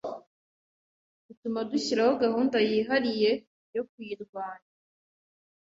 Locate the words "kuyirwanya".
3.89-4.69